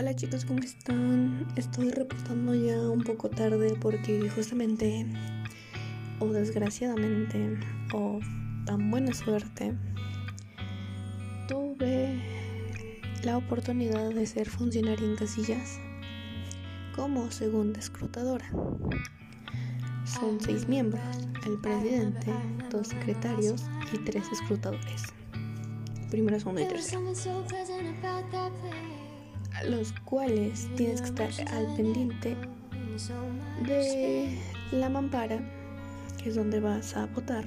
Hola 0.00 0.16
chicos, 0.16 0.46
¿cómo 0.46 0.60
están? 0.60 1.46
Estoy 1.56 1.90
reportando 1.90 2.54
ya 2.54 2.88
un 2.88 3.02
poco 3.04 3.28
tarde 3.28 3.76
porque 3.78 4.30
justamente, 4.30 5.04
o 6.20 6.28
desgraciadamente, 6.28 7.58
o 7.92 8.18
tan 8.64 8.90
buena 8.90 9.12
suerte, 9.12 9.76
tuve 11.46 12.18
la 13.24 13.36
oportunidad 13.36 14.08
de 14.08 14.24
ser 14.24 14.48
funcionaria 14.48 15.04
en 15.06 15.16
casillas 15.16 15.78
como 16.96 17.30
segunda 17.30 17.78
escrutadora. 17.78 18.50
Son 20.06 20.40
seis 20.40 20.66
miembros, 20.66 21.02
el 21.44 21.60
presidente, 21.60 22.32
dos 22.70 22.88
secretarios 22.88 23.66
y 23.92 23.98
tres 23.98 24.24
escrutadores. 24.32 25.02
Primero, 26.08 26.40
segundo 26.40 26.62
y 26.62 26.64
tercero 26.64 27.02
los 29.68 29.92
cuales 30.04 30.68
tienes 30.76 31.00
que 31.00 31.08
estar 31.08 31.30
al 31.48 31.74
pendiente 31.76 32.36
de 33.66 34.38
la 34.72 34.88
mampara, 34.88 35.40
que 36.22 36.28
es 36.30 36.34
donde 36.34 36.60
vas 36.60 36.96
a 36.96 37.06
votar, 37.06 37.44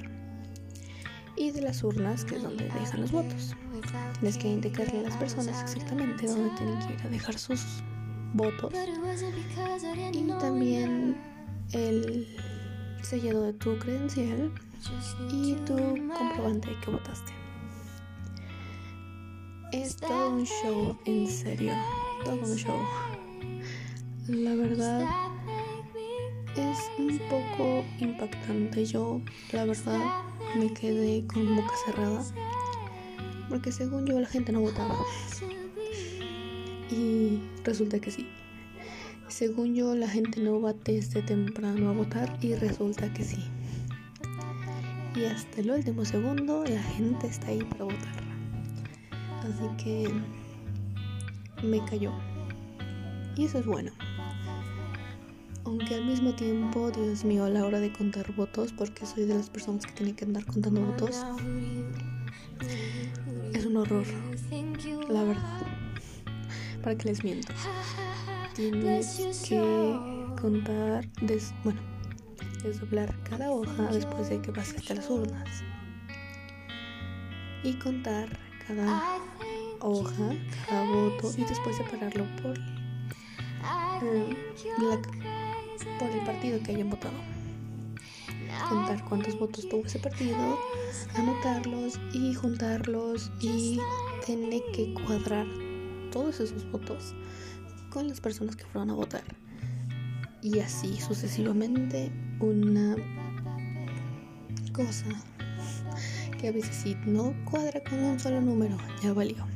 y 1.36 1.50
de 1.50 1.62
las 1.62 1.82
urnas, 1.82 2.24
que 2.24 2.36
es 2.36 2.42
donde 2.42 2.64
dejan 2.64 3.00
los 3.00 3.12
votos. 3.12 3.56
Tienes 4.20 4.38
que 4.38 4.48
indicarle 4.48 5.00
a 5.00 5.02
las 5.02 5.16
personas 5.16 5.62
exactamente 5.62 6.26
dónde 6.26 6.50
tienen 6.56 6.78
que 6.86 6.94
ir 6.94 7.00
a 7.04 7.08
dejar 7.08 7.38
sus 7.38 7.64
votos 8.32 8.72
y 10.12 10.28
también 10.40 11.16
el 11.72 12.26
sellado 13.02 13.42
de 13.42 13.52
tu 13.54 13.78
credencial 13.78 14.52
y 15.30 15.54
tu 15.66 15.76
comprobante 15.76 16.70
de 16.70 16.80
que 16.80 16.90
votaste. 16.90 17.32
Es 19.72 19.96
todo 19.96 20.30
un 20.30 20.44
show, 20.44 20.96
en 21.04 21.26
serio, 21.28 21.72
todo 22.24 22.40
un 22.42 22.56
show. 22.56 22.80
La 24.28 24.54
verdad 24.54 25.06
es 26.56 26.78
un 26.98 27.18
poco 27.28 27.84
impactante. 28.00 28.84
Yo, 28.86 29.20
la 29.52 29.64
verdad, 29.64 30.00
me 30.56 30.72
quedé 30.72 31.26
con 31.26 31.56
boca 31.56 31.74
cerrada. 31.84 32.24
Porque 33.48 33.70
según 33.70 34.06
yo 34.06 34.18
la 34.20 34.26
gente 34.26 34.52
no 34.52 34.60
votaba. 34.60 34.96
Y 36.90 37.40
resulta 37.64 37.98
que 37.98 38.10
sí. 38.10 38.26
Según 39.28 39.74
yo 39.74 39.94
la 39.94 40.08
gente 40.08 40.40
no 40.40 40.60
va 40.60 40.72
desde 40.72 41.22
temprano 41.22 41.90
a 41.90 41.92
votar 41.92 42.38
y 42.40 42.54
resulta 42.54 43.12
que 43.12 43.24
sí. 43.24 43.44
Y 45.16 45.24
hasta 45.24 45.60
el 45.60 45.70
último 45.70 46.04
segundo 46.04 46.64
la 46.64 46.82
gente 46.82 47.26
está 47.26 47.48
ahí 47.48 47.62
para 47.64 47.84
votar. 47.84 48.24
Así 49.42 49.84
que 49.84 50.10
me 51.64 51.84
cayó. 51.84 52.12
Y 53.36 53.46
eso 53.46 53.58
es 53.58 53.66
bueno. 53.66 53.90
Aunque 55.64 55.94
al 55.94 56.04
mismo 56.04 56.34
tiempo, 56.34 56.90
Dios 56.90 57.24
mío, 57.24 57.44
a 57.44 57.48
la 57.48 57.64
hora 57.64 57.80
de 57.80 57.92
contar 57.92 58.32
votos, 58.34 58.72
porque 58.72 59.06
soy 59.06 59.24
de 59.24 59.34
las 59.34 59.50
personas 59.50 59.86
que 59.86 59.92
tienen 59.92 60.14
que 60.14 60.24
andar 60.24 60.44
contando 60.44 60.82
votos, 60.82 61.24
es 63.52 63.64
un 63.64 63.76
horror, 63.76 64.06
la 65.08 65.24
verdad. 65.24 65.66
¿Para 66.82 66.96
que 66.96 67.08
les 67.08 67.24
miento? 67.24 67.52
Tienes 68.54 69.16
que 69.48 69.58
contar, 70.40 71.08
bueno, 71.64 71.80
desdoblar 72.62 73.14
cada 73.22 73.50
hoja 73.50 73.84
después 73.90 74.28
de 74.28 74.40
que 74.40 74.52
pasaste 74.52 74.94
las 74.94 75.08
urnas. 75.08 75.62
Y 77.62 77.72
contar 77.78 78.28
cada 78.66 79.18
hoja, 79.84 80.34
cada 80.66 80.84
voto 80.90 81.30
y 81.36 81.44
después 81.44 81.76
separarlo 81.76 82.24
por, 82.42 82.58
eh, 84.02 84.36
por 85.98 86.10
el 86.10 86.24
partido 86.24 86.58
que 86.62 86.72
hayan 86.72 86.90
votado. 86.90 87.14
Contar 88.68 89.04
cuántos 89.04 89.38
votos 89.38 89.68
tuvo 89.68 89.84
ese 89.84 89.98
partido, 89.98 90.58
anotarlos 91.14 92.00
y 92.14 92.34
juntarlos 92.34 93.30
y 93.40 93.78
tener 94.26 94.62
que 94.72 94.94
cuadrar 94.94 95.46
todos 96.10 96.40
esos 96.40 96.70
votos 96.70 97.14
con 97.90 98.08
las 98.08 98.20
personas 98.20 98.56
que 98.56 98.64
fueron 98.64 98.90
a 98.90 98.94
votar. 98.94 99.24
Y 100.40 100.60
así 100.60 100.98
sucesivamente 101.00 102.10
una 102.40 102.96
cosa 104.72 105.06
que 106.40 106.48
a 106.48 106.52
veces 106.52 106.74
si 106.74 106.94
no 107.06 107.34
cuadra 107.50 107.82
con 107.82 107.98
un 107.98 108.18
solo 108.18 108.40
número, 108.40 108.76
ya 109.02 109.12
valió. 109.12 109.53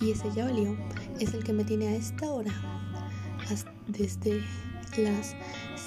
Y 0.00 0.12
ese 0.12 0.30
ya 0.34 0.44
valió 0.44 0.76
es 1.20 1.34
el 1.34 1.42
que 1.42 1.52
me 1.52 1.64
tiene 1.64 1.88
a 1.88 1.94
esta 1.96 2.30
hora, 2.30 2.52
desde 3.88 4.42
las 4.96 5.34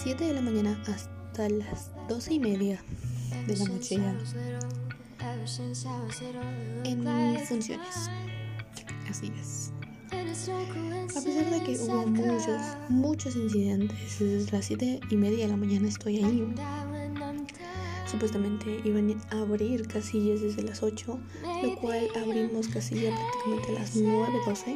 7 0.03 0.25
de 0.25 0.33
la 0.33 0.41
mañana 0.41 0.81
hasta 0.87 1.47
las 1.49 1.91
12 2.09 2.33
y 2.33 2.39
media 2.39 2.83
de 3.47 3.55
la 3.55 3.65
noche 3.65 3.95
ya, 3.97 4.15
en 6.83 7.03
funciones. 7.45 8.09
Así 9.09 9.31
es. 9.39 9.71
A 10.11 11.21
pesar 11.21 11.49
de 11.49 11.63
que 11.63 11.77
hubo 11.79 12.05
muchos, 12.07 12.61
muchos 12.89 13.35
incidentes, 13.35 14.19
desde 14.19 14.51
las 14.51 14.65
7 14.65 14.99
y 15.09 15.15
media 15.15 15.45
de 15.45 15.51
la 15.51 15.57
mañana 15.57 15.87
estoy 15.87 16.17
ahí. 16.23 16.53
Supuestamente 18.11 18.81
iban 18.83 19.15
a 19.29 19.39
abrir 19.39 19.87
casillas 19.87 20.41
desde 20.41 20.63
las 20.63 20.83
8, 20.83 21.17
lo 21.63 21.75
cual 21.77 22.09
abrimos 22.21 22.67
casilla 22.67 23.09
prácticamente 23.15 23.69
a 23.69 23.79
las 23.79 23.95
9.12. 23.95 24.75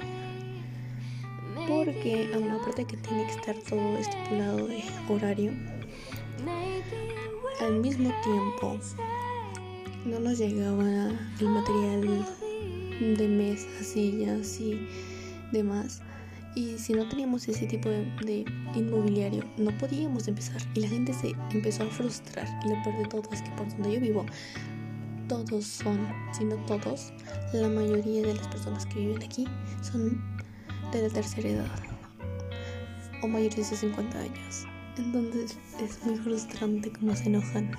Porque, 1.67 2.29
aparte 2.33 2.85
que 2.85 2.95
tiene 2.95 3.25
que 3.25 3.31
estar 3.31 3.55
todo 3.67 3.97
estipulado 3.97 4.67
de 4.67 4.83
horario, 5.09 5.51
al 7.59 7.79
mismo 7.81 8.13
tiempo 8.23 8.79
no 10.05 10.19
nos 10.21 10.37
llegaba 10.37 11.11
el 11.39 11.49
material 11.49 12.25
de 13.17 13.27
mesas, 13.27 13.85
sillas 13.85 14.61
y 14.61 14.87
demás. 15.51 16.01
Y 16.55 16.77
si 16.77 16.93
no 16.93 17.07
teníamos 17.07 17.47
ese 17.49 17.65
tipo 17.67 17.89
de, 17.89 18.45
inmobiliario, 18.75 19.43
no 19.57 19.71
podíamos 19.77 20.27
empezar. 20.27 20.61
Y 20.73 20.79
la 20.79 20.87
gente 20.87 21.13
se 21.13 21.35
empezó 21.51 21.83
a 21.83 21.87
frustrar. 21.87 22.47
Y 22.65 22.69
lo 22.69 22.81
peor 22.83 22.97
de 22.97 23.05
todo 23.09 23.23
es 23.31 23.41
que 23.41 23.49
por 23.51 23.67
donde 23.67 23.93
yo 23.93 23.99
vivo, 23.99 24.25
todos 25.27 25.65
son, 25.65 26.07
si 26.31 26.45
no 26.45 26.55
todos, 26.65 27.11
la 27.51 27.67
mayoría 27.67 28.21
de 28.21 28.35
las 28.35 28.47
personas 28.47 28.85
que 28.85 28.99
viven 28.99 29.23
aquí 29.23 29.45
son 29.81 30.21
de 30.91 31.01
la 31.01 31.09
tercera 31.09 31.49
edad 31.49 31.79
o 33.21 33.27
mayores 33.27 33.69
de 33.69 33.75
50 33.75 34.17
años. 34.17 34.65
Entonces 34.97 35.57
es 35.81 36.05
muy 36.05 36.15
frustrante 36.15 36.91
cómo 36.91 37.15
se 37.15 37.25
enojan. 37.25 37.71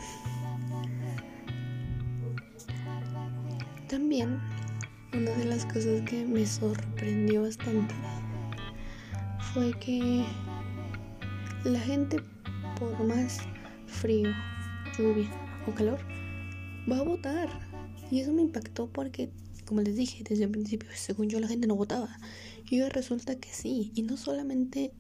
También 3.88 4.38
una 5.14 5.30
de 5.30 5.44
las 5.46 5.64
cosas 5.64 6.02
que 6.02 6.26
me 6.26 6.44
sorprendió 6.44 7.42
bastante 7.42 7.94
fue 9.56 9.72
que 9.80 10.22
la 11.64 11.80
gente, 11.80 12.18
por 12.78 13.02
más 13.06 13.38
frío, 13.86 14.28
lluvia 14.98 15.30
o 15.66 15.74
calor, 15.74 15.98
va 16.90 16.98
a 16.98 17.02
votar. 17.02 17.48
Y 18.10 18.20
eso 18.20 18.34
me 18.34 18.42
impactó 18.42 18.92
porque, 18.92 19.30
como 19.64 19.80
les 19.80 19.96
dije 19.96 20.22
desde 20.28 20.44
el 20.44 20.50
principio, 20.50 20.90
según 20.94 21.30
yo 21.30 21.40
la 21.40 21.48
gente 21.48 21.66
no 21.66 21.74
votaba. 21.74 22.18
Y 22.68 22.82
resulta 22.82 23.36
que 23.36 23.48
sí. 23.48 23.92
Y 23.94 24.02
no 24.02 24.18
solamente 24.18 24.92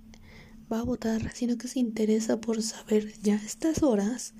va 0.72 0.80
a 0.80 0.84
votar, 0.84 1.32
sino 1.34 1.58
que 1.58 1.68
se 1.68 1.78
interesa 1.78 2.40
por 2.40 2.62
saber 2.62 3.12
ya 3.22 3.34
estas 3.34 3.82
horas. 3.82 4.32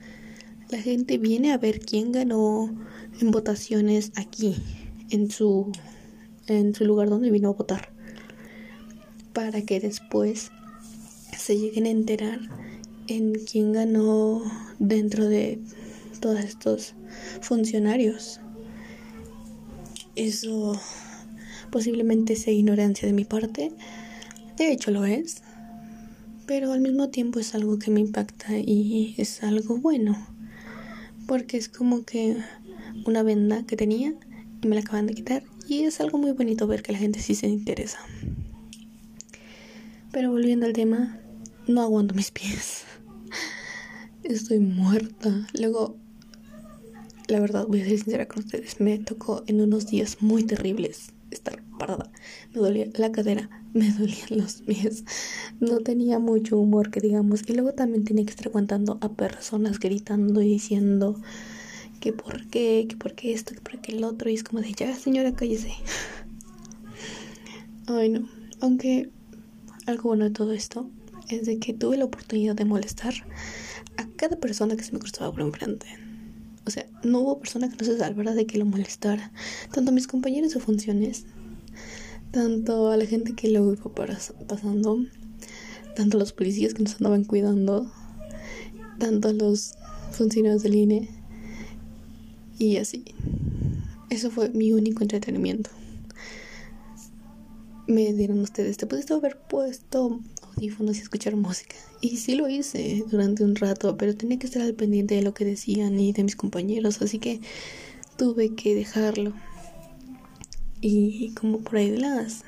La 0.70 0.80
gente 0.80 1.18
viene 1.18 1.52
a 1.52 1.58
ver 1.58 1.80
quién 1.80 2.12
ganó 2.12 2.74
en 3.20 3.30
votaciones 3.32 4.12
aquí, 4.16 4.56
en 5.10 5.30
su, 5.30 5.70
en 6.46 6.74
su 6.74 6.86
lugar 6.86 7.10
donde 7.10 7.30
vino 7.30 7.50
a 7.50 7.52
votar 7.52 7.95
para 9.36 9.60
que 9.60 9.80
después 9.80 10.50
se 11.36 11.58
lleguen 11.58 11.84
a 11.84 11.90
enterar 11.90 12.40
en 13.06 13.34
quién 13.34 13.74
ganó 13.74 14.42
dentro 14.78 15.28
de 15.28 15.60
todos 16.20 16.40
estos 16.40 16.94
funcionarios. 17.42 18.40
Eso 20.14 20.80
posiblemente 21.70 22.34
sea 22.34 22.54
ignorancia 22.54 23.06
de 23.06 23.12
mi 23.12 23.26
parte, 23.26 23.72
de 24.56 24.72
hecho 24.72 24.90
lo 24.90 25.04
es, 25.04 25.42
pero 26.46 26.72
al 26.72 26.80
mismo 26.80 27.10
tiempo 27.10 27.38
es 27.38 27.54
algo 27.54 27.78
que 27.78 27.90
me 27.90 28.00
impacta 28.00 28.56
y 28.56 29.16
es 29.18 29.42
algo 29.42 29.76
bueno, 29.76 30.16
porque 31.26 31.58
es 31.58 31.68
como 31.68 32.06
que 32.06 32.38
una 33.04 33.22
venda 33.22 33.66
que 33.66 33.76
tenía 33.76 34.14
y 34.62 34.66
me 34.66 34.76
la 34.76 34.80
acaban 34.80 35.06
de 35.06 35.12
quitar 35.12 35.42
y 35.68 35.82
es 35.82 36.00
algo 36.00 36.16
muy 36.16 36.32
bonito 36.32 36.66
ver 36.66 36.82
que 36.82 36.92
la 36.92 36.98
gente 36.98 37.20
sí 37.20 37.34
se 37.34 37.48
interesa. 37.48 37.98
Pero 40.16 40.30
volviendo 40.30 40.64
al 40.64 40.72
tema, 40.72 41.20
no 41.68 41.82
aguanto 41.82 42.14
mis 42.14 42.30
pies. 42.30 42.84
Estoy 44.22 44.60
muerta. 44.60 45.46
Luego, 45.52 45.98
la 47.28 47.38
verdad, 47.38 47.66
voy 47.68 47.82
a 47.82 47.84
ser 47.84 47.98
sincera 47.98 48.26
con 48.26 48.38
ustedes. 48.38 48.80
Me 48.80 48.98
tocó 48.98 49.44
en 49.46 49.60
unos 49.60 49.88
días 49.88 50.22
muy 50.22 50.44
terribles 50.44 51.12
estar 51.30 51.62
parada, 51.78 52.10
me 52.54 52.62
dolía 52.62 52.86
la 52.94 53.12
cadera, 53.12 53.50
me 53.74 53.92
dolían 53.92 54.28
los 54.30 54.62
pies, 54.62 55.04
no 55.60 55.80
tenía 55.80 56.18
mucho 56.18 56.58
humor 56.58 56.90
que 56.90 57.00
digamos 57.00 57.42
y 57.46 57.52
luego 57.52 57.74
también 57.74 58.04
tenía 58.04 58.24
que 58.24 58.30
estar 58.30 58.48
aguantando 58.48 58.96
a 59.02 59.12
personas 59.12 59.78
gritando 59.78 60.40
y 60.40 60.48
diciendo 60.48 61.20
que 62.00 62.14
por 62.14 62.46
qué, 62.46 62.86
que 62.88 62.96
por 62.96 63.14
qué 63.14 63.34
esto, 63.34 63.52
que 63.54 63.60
por 63.60 63.82
qué 63.82 63.92
el 63.92 64.02
otro 64.02 64.30
y 64.30 64.34
es 64.34 64.44
como 64.44 64.62
de 64.62 64.72
ya 64.72 64.94
señora 64.94 65.34
cállese. 65.34 65.74
Ay 67.86 68.08
no, 68.08 68.26
aunque 68.60 69.10
algo 69.86 70.10
bueno 70.10 70.24
de 70.24 70.30
todo 70.30 70.52
esto 70.52 70.90
es 71.28 71.46
de 71.46 71.58
que 71.58 71.72
tuve 71.72 71.96
la 71.96 72.04
oportunidad 72.04 72.54
de 72.54 72.64
molestar 72.64 73.14
a 73.96 74.06
cada 74.16 74.36
persona 74.36 74.76
que 74.76 74.82
se 74.82 74.92
me 74.92 74.98
cruzaba 74.98 75.32
por 75.32 75.40
enfrente. 75.40 75.86
O 76.64 76.70
sea, 76.70 76.86
no 77.04 77.20
hubo 77.20 77.38
persona 77.38 77.68
que 77.68 77.76
no 77.76 77.84
se 77.84 77.98
salvara 77.98 78.34
de 78.34 78.46
que 78.46 78.58
lo 78.58 78.64
molestara. 78.64 79.32
Tanto 79.72 79.90
a 79.90 79.94
mis 79.94 80.08
compañeros 80.08 80.52
de 80.52 80.60
funciones, 80.60 81.24
tanto 82.32 82.90
a 82.90 82.96
la 82.96 83.06
gente 83.06 83.34
que 83.34 83.48
lo 83.48 83.72
iba 83.72 83.94
pasando, 84.48 84.98
tanto 85.94 86.16
a 86.16 86.20
los 86.20 86.32
policías 86.32 86.74
que 86.74 86.82
nos 86.82 86.96
andaban 86.96 87.24
cuidando, 87.24 87.90
tanto 88.98 89.28
a 89.28 89.32
los 89.32 89.74
funcionarios 90.10 90.62
del 90.62 90.74
INE 90.74 91.08
y 92.58 92.78
así. 92.78 93.04
Eso 94.10 94.30
fue 94.30 94.48
mi 94.50 94.72
único 94.72 95.02
entretenimiento. 95.02 95.70
Me 97.86 98.12
dieron 98.12 98.40
ustedes, 98.40 98.76
te 98.76 98.86
pudiste 98.86 99.14
haber 99.14 99.38
puesto 99.38 100.20
audífonos 100.42 100.96
y 100.96 101.00
escuchar 101.02 101.36
música. 101.36 101.76
Y 102.00 102.16
sí 102.16 102.34
lo 102.34 102.48
hice 102.48 103.04
durante 103.08 103.44
un 103.44 103.54
rato, 103.54 103.96
pero 103.96 104.16
tenía 104.16 104.38
que 104.38 104.46
estar 104.46 104.62
al 104.62 104.74
pendiente 104.74 105.14
de 105.14 105.22
lo 105.22 105.34
que 105.34 105.44
decían 105.44 105.98
y 106.00 106.12
de 106.12 106.24
mis 106.24 106.34
compañeros, 106.34 107.00
así 107.00 107.18
que 107.18 107.40
tuve 108.16 108.54
que 108.54 108.74
dejarlo. 108.74 109.34
Y 110.80 111.30
como 111.34 111.60
por 111.60 111.76
ahí 111.76 111.90
de 111.90 111.98
las 111.98 112.44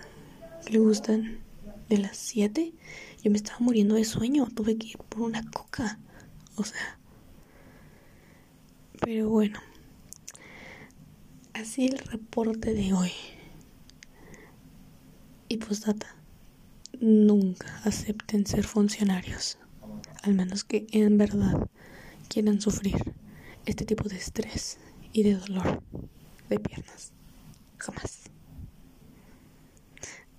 le 0.70 0.78
gustan, 0.80 1.38
de 1.88 1.98
las 1.98 2.16
7, 2.16 2.72
yo 3.22 3.30
me 3.30 3.36
estaba 3.36 3.58
muriendo 3.60 3.94
de 3.94 4.04
sueño, 4.04 4.48
tuve 4.54 4.76
que 4.76 4.88
ir 4.88 4.98
por 4.98 5.22
una 5.22 5.48
coca. 5.50 5.98
O 6.56 6.64
sea. 6.64 6.98
Pero 9.00 9.28
bueno. 9.28 9.60
Así 11.54 11.86
el 11.86 11.98
reporte 11.98 12.74
de 12.74 12.92
hoy. 12.92 13.12
Y 15.48 15.56
pues 15.56 15.80
data 15.82 16.14
nunca 17.00 17.80
acepten 17.84 18.46
ser 18.46 18.64
funcionarios, 18.64 19.58
al 20.22 20.34
menos 20.34 20.64
que 20.64 20.86
en 20.90 21.16
verdad 21.16 21.68
quieran 22.28 22.60
sufrir 22.60 23.14
este 23.66 23.84
tipo 23.84 24.08
de 24.08 24.16
estrés 24.16 24.78
y 25.12 25.22
de 25.22 25.34
dolor 25.34 25.82
de 26.48 26.58
piernas. 26.58 27.12
Jamás. 27.78 28.24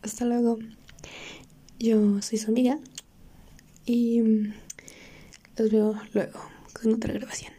Hasta 0.01 0.25
luego. 0.25 0.59
Yo 1.79 2.21
soy 2.21 2.37
su 2.37 2.51
amiga 2.51 2.77
y 3.85 4.21
los 5.57 5.71
veo 5.71 5.95
luego 6.13 6.39
con 6.73 6.93
otra 6.93 7.13
grabación. 7.13 7.58